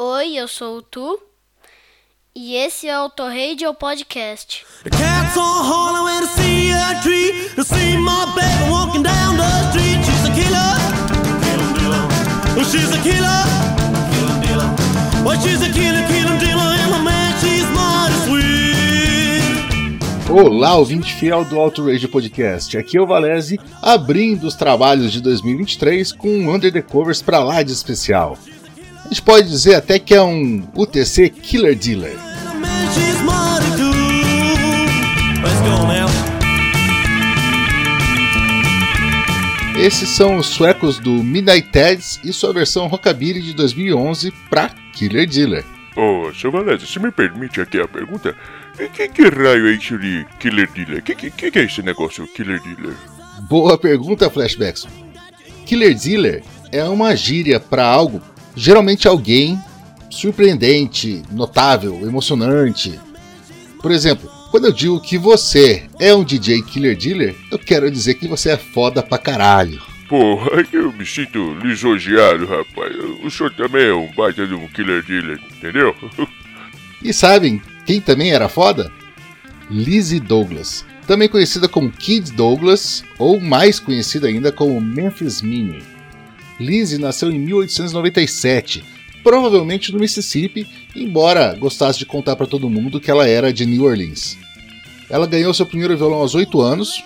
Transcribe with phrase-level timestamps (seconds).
[0.00, 1.18] Oi, eu sou o Tu
[2.32, 4.64] e esse é o Torradio Podcast.
[4.84, 7.32] The cat's all hollow and I see a tree.
[7.58, 9.98] I see my baby walking down the street.
[10.04, 10.78] She's a killer.
[11.42, 12.06] Killer dealer.
[12.64, 13.42] She's a killer.
[14.14, 14.70] Killer dealer.
[15.24, 16.78] Well, she's a killer, killer dealer.
[16.78, 18.38] And the man, she's mighty sweet.
[20.30, 22.78] Olá, ouvinte fiel do Auto Radio Podcast.
[22.78, 27.42] Aqui é o Valese, abrindo os trabalhos de 2023 com um Under the Covers pra
[27.42, 28.38] lá de especial.
[29.04, 32.16] A gente pode dizer até que é um UTC Killer Dealer.
[39.78, 45.28] Esses são os suecos do Midnight Teds e sua versão Rockabilly de 2011 pra Killer
[45.28, 45.64] Dealer.
[45.96, 48.34] Ô, seu Valézio, se me permite aqui a pergunta,
[48.92, 51.02] que, que, raio é isso de Killer Dealer?
[51.02, 52.94] Que, que, que é esse negócio, Killer Dealer?
[53.48, 54.88] Boa pergunta, Flashbackson.
[55.64, 56.42] Killer Dealer
[56.72, 58.20] é uma gíria para algo,
[58.58, 59.58] geralmente alguém
[60.10, 62.98] surpreendente, notável, emocionante.
[63.80, 68.14] Por exemplo, quando eu digo que você é um DJ Killer Dealer, eu quero dizer
[68.14, 69.80] que você é foda pra caralho.
[70.08, 72.96] Porra, eu me sinto lisonjeado, rapaz.
[73.22, 75.94] O senhor também é um baita de um Killer Dealer, entendeu?
[77.00, 78.90] E sabem quem também era foda?
[79.70, 85.84] Lizzie Douglas, também conhecida como Kid Douglas, ou mais conhecida ainda como Memphis Minnie.
[86.58, 88.84] Lizzie nasceu em 1897,
[89.22, 93.84] provavelmente no Mississippi, embora gostasse de contar para todo mundo que ela era de New
[93.84, 94.36] Orleans.
[95.08, 97.02] Ela ganhou seu primeiro violão aos 8 anos,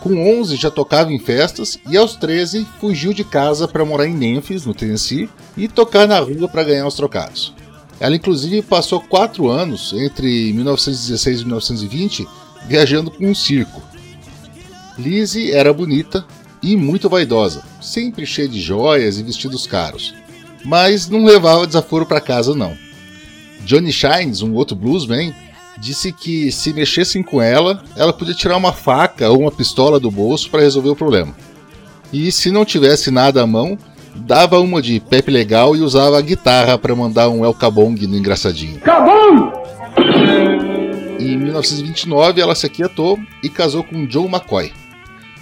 [0.00, 4.14] com 11 já tocava em festas e aos 13 fugiu de casa para morar em
[4.14, 7.52] Memphis, no Tennessee, e tocar na rua para ganhar os trocados.
[8.00, 12.28] Ela inclusive passou 4 anos, entre 1916 e 1920,
[12.66, 13.82] viajando com um circo.
[14.98, 16.24] Lizzie era bonita
[16.62, 20.14] e muito vaidosa, sempre cheia de joias e vestidos caros,
[20.64, 22.76] mas não levava desaforo para casa não.
[23.64, 25.34] Johnny Shines, um outro bluesman,
[25.78, 30.10] disse que se mexessem com ela, ela podia tirar uma faca ou uma pistola do
[30.10, 31.34] bolso para resolver o problema.
[32.12, 33.78] E se não tivesse nada à mão,
[34.14, 38.16] dava uma de Pepe Legal e usava a guitarra para mandar um El Cabong no
[38.16, 38.80] engraçadinho.
[41.18, 44.72] Em 1929, ela se aquietou e casou com Joe McCoy.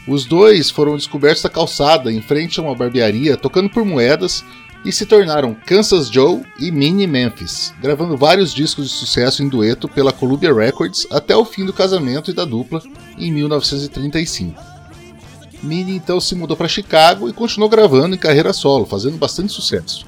[0.06, 4.44] Os dois foram descobertos na calçada, em frente a uma barbearia, tocando por moedas
[4.84, 9.88] e se tornaram Kansas Joe e Minnie Memphis, gravando vários discos de sucesso em dueto
[9.88, 12.82] pela Columbia Records até o fim do casamento e da dupla
[13.18, 14.60] em 1935.
[15.62, 20.06] Minnie então se mudou para Chicago e continuou gravando em carreira solo, fazendo bastante sucesso.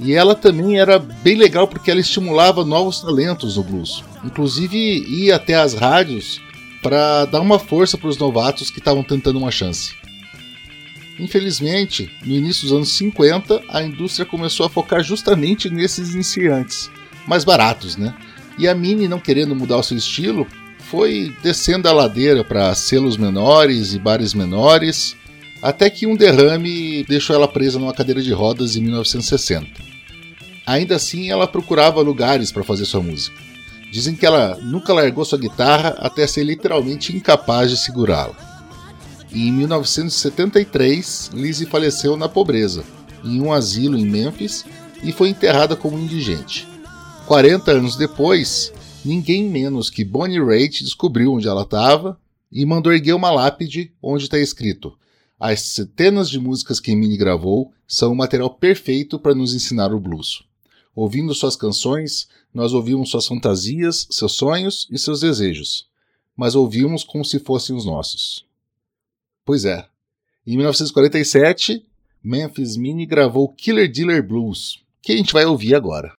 [0.00, 4.04] E ela também era bem legal porque ela estimulava novos talentos no blues.
[4.24, 6.40] Inclusive ia até as rádios
[6.82, 9.94] para dar uma força para os novatos que estavam tentando uma chance.
[11.18, 16.90] Infelizmente, no início dos anos 50, a indústria começou a focar justamente nesses iniciantes,
[17.26, 18.14] mais baratos, né?
[18.56, 20.46] E a Minnie, não querendo mudar o seu estilo,
[20.78, 25.16] foi descendo a ladeira para selos menores e bares menores,
[25.60, 29.66] até que um derrame deixou ela presa numa cadeira de rodas em 1960.
[30.64, 33.36] Ainda assim, ela procurava lugares para fazer sua música.
[33.90, 38.36] Dizem que ela nunca largou sua guitarra até ser literalmente incapaz de segurá-la.
[39.32, 42.84] Em 1973, Lizzie faleceu na pobreza,
[43.24, 44.64] em um asilo em Memphis,
[45.02, 46.66] e foi enterrada como indigente.
[47.26, 48.72] 40 anos depois,
[49.04, 52.18] ninguém menos que Bonnie Raitt descobriu onde ela estava
[52.50, 54.96] e mandou erguer uma lápide onde está escrito:
[55.38, 60.00] As centenas de músicas que Minnie gravou são o material perfeito para nos ensinar o
[60.00, 60.47] blues.
[61.00, 65.86] Ouvindo suas canções, nós ouvimos suas fantasias, seus sonhos e seus desejos,
[66.36, 68.44] mas ouvimos como se fossem os nossos.
[69.44, 69.86] Pois é.
[70.44, 71.86] Em 1947,
[72.20, 76.14] Memphis Minnie gravou Killer Dealer Blues, que a gente vai ouvir agora.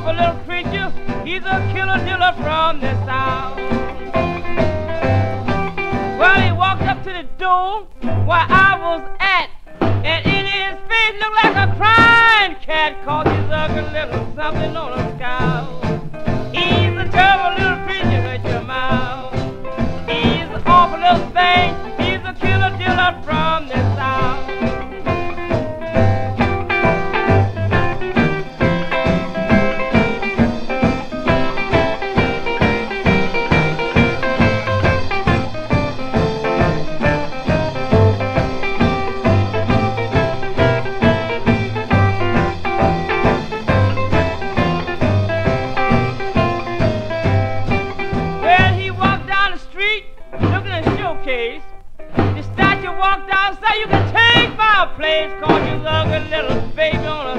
[0.00, 0.90] Awful little creature.
[1.24, 3.58] He's a killer dealer from the south.
[6.18, 7.86] Well, he walked up to the door
[8.26, 9.50] where I was at,
[9.80, 14.98] and in his face looked like a crying cat, cause he's ugly little something on
[14.98, 15.80] a scowl.
[16.52, 19.34] He's a terrible little creature, hurt your mouth.
[20.08, 21.79] He's an awful little thing.
[55.20, 57.29] days caught you like a little baby on a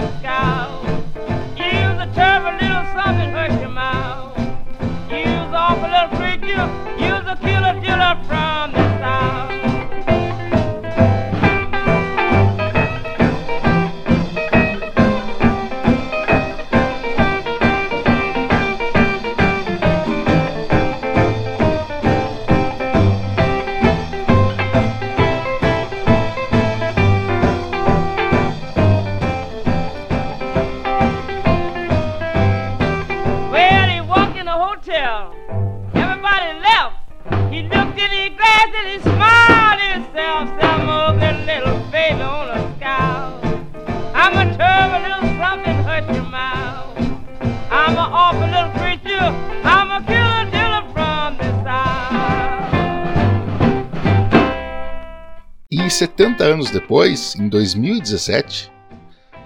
[55.92, 58.72] Mas 70 anos depois, em 2017,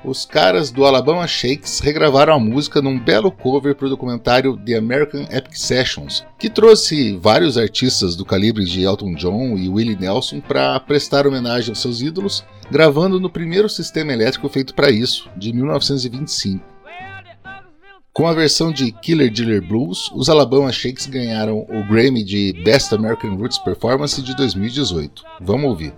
[0.04, 4.76] os caras do Alabama Shakes regravaram a música num belo cover para o documentário The
[4.76, 10.40] American Epic Sessions, que trouxe vários artistas do calibre de Elton John e Willie Nelson
[10.40, 15.52] para prestar homenagem aos seus ídolos, gravando no primeiro sistema elétrico feito para isso, de
[15.52, 16.64] 1925.
[18.14, 22.94] Com a versão de Killer Dealer Blues, os Alabama Shakes ganharam o Grammy de Best
[22.94, 25.24] American Roots Performance de 2018.
[25.42, 25.92] Vamos ouvir.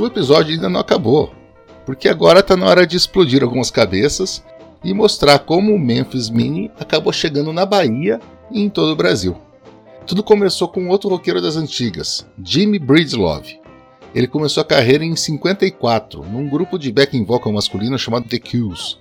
[0.00, 1.32] o episódio ainda não acabou,
[1.84, 4.42] porque agora está na hora de explodir algumas cabeças
[4.82, 8.18] e mostrar como o Memphis Mini acabou chegando na Bahia
[8.50, 9.36] e em todo o Brasil.
[10.06, 13.60] Tudo começou com outro roqueiro das antigas, Jimmy Breedlove.
[14.14, 18.96] Ele começou a carreira em 54, num grupo de backing vocal masculino chamado The Kills.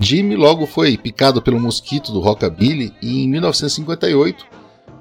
[0.00, 4.46] Jimmy logo foi picado pelo mosquito do rockabilly e em 1958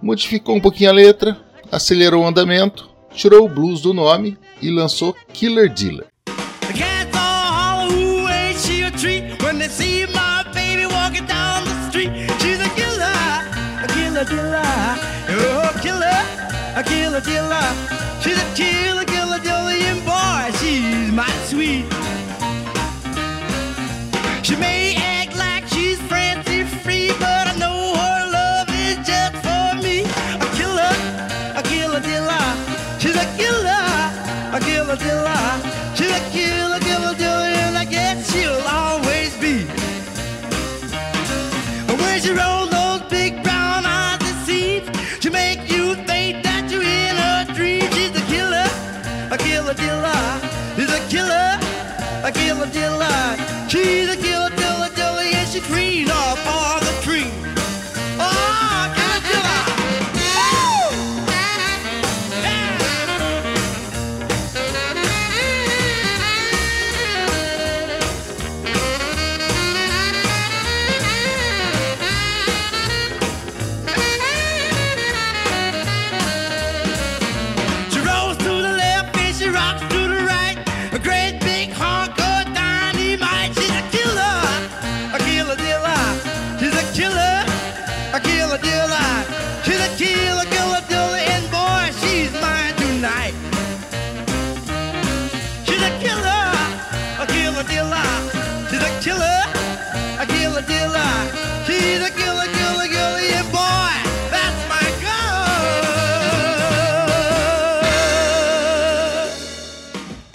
[0.02, 1.38] modificou um pouquinho a letra,
[1.72, 6.08] acelerou o andamento tirou o blues do nome e lançou Killer Dealer.
[24.44, 24.91] She made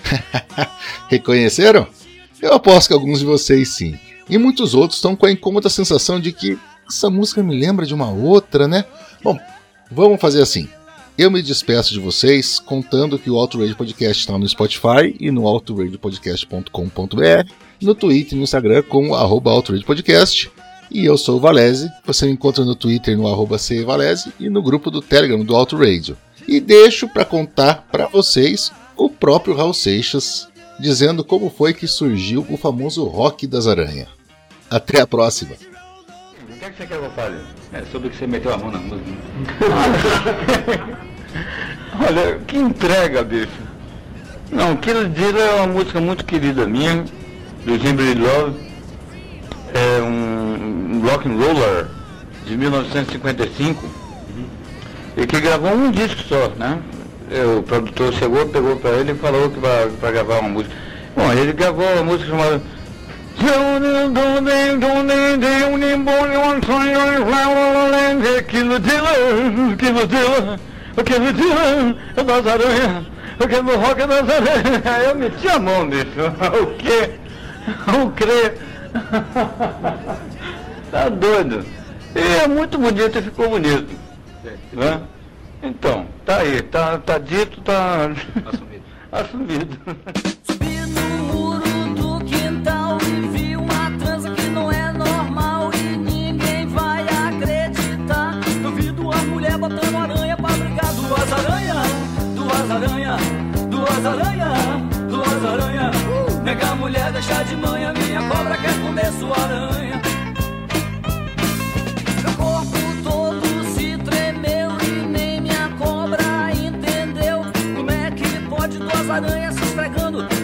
[1.09, 1.87] Reconheceram?
[2.41, 3.99] Eu aposto que alguns de vocês sim.
[4.29, 7.95] E muitos outros estão com a incômoda sensação de que essa música me lembra de
[7.95, 8.85] uma outra, né?
[9.23, 9.39] Bom,
[9.91, 10.69] vamos fazer assim.
[11.17, 15.31] Eu me despeço de vocês contando que o Auto Radio Podcast está no Spotify e
[15.31, 17.51] no autoradiopodcast.com.br,
[17.81, 19.51] no Twitter e no Instagram com arroba
[19.87, 20.51] Podcast.
[20.91, 24.63] E eu sou o Valese, você me encontra no Twitter no arroba Valese e no
[24.63, 26.17] grupo do Telegram do Auto Radio.
[26.47, 32.47] E deixo para contar para vocês o próprio Raul Seixas dizendo como foi que surgiu
[32.49, 34.09] o famoso rock das aranhas.
[34.71, 35.55] Até a próxima!
[35.55, 37.37] O que, é que você quer que eu fale?
[37.73, 39.11] É sobre que você meteu a mão na música.
[42.07, 43.67] Olha, que entrega, bicho.
[44.51, 47.05] Não, Kill Deal é uma música muito querida minha,
[47.65, 48.67] do Jimmy Love.
[49.75, 50.26] É um,
[51.07, 51.87] um rock and roller
[52.47, 53.89] de 1955.
[55.17, 56.79] E que gravou um disco só, né?
[57.59, 60.75] o produtor chegou, pegou pra ele e falou que vai pra gravar uma música.
[61.17, 62.61] Bom, ele gravou uma música chamada
[70.97, 75.07] Aquilo dila, aquilo rock aranhas.
[75.07, 76.07] Eu meti a mão nisso.
[76.63, 77.11] O quê?
[77.89, 78.53] O quê?
[80.91, 81.65] Tá doido.
[82.15, 83.95] E é muito bonito e ficou bonito.
[84.73, 85.03] Né?
[85.63, 88.11] Então, tá aí, tá, tá dito, tá
[88.47, 88.85] assumido.
[89.13, 89.79] assumido.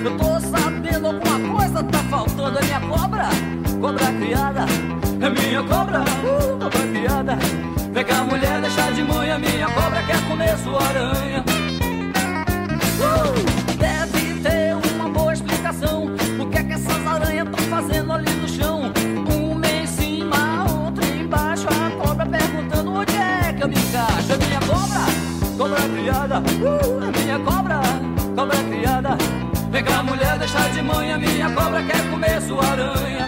[0.04, 2.58] Eu tô sabendo alguma coisa tá faltando.
[2.58, 3.28] É minha cobra,
[3.80, 4.66] cobra criada.
[5.20, 7.38] É minha cobra, uh, cobra criada.
[7.92, 9.38] Vem cá, mulher, deixa de manhã.
[9.38, 11.31] Minha cobra quer comer sua aranha.
[29.82, 31.18] Vem cá, mulher, deixa de manhã.
[31.18, 33.26] Minha cobra quer comer sua aranha.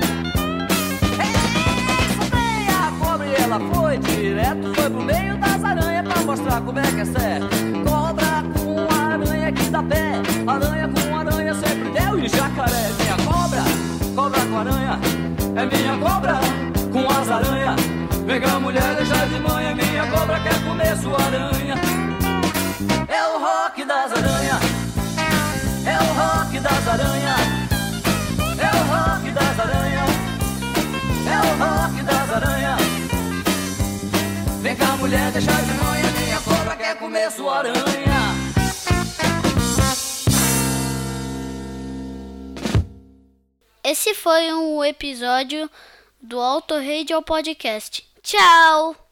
[2.30, 6.78] Vem a cobra e ela foi direto, foi pro meio das aranhas pra mostrar como
[6.78, 7.48] é que é certo.
[7.84, 10.12] Cobra com aranha que dá pé,
[10.46, 12.90] aranha com aranha sempre deu e jacaré.
[13.00, 13.62] Minha cobra,
[14.14, 15.00] cobra com aranha,
[15.56, 16.34] é minha cobra
[16.92, 17.80] com as aranhas.
[18.26, 21.74] Vem cá, mulher, deixa de manhã, minha cobra quer comer sua aranha.
[23.08, 24.12] É o rock das
[35.04, 36.12] mulher, deixa de manhã.
[36.18, 37.74] Minha cobra quer comer sua aranha.
[43.82, 45.70] Esse foi um episódio
[46.22, 48.02] do Auto Radio Podcast.
[48.22, 49.03] Tchau!